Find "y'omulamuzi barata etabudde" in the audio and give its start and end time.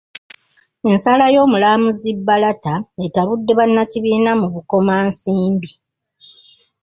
1.35-3.51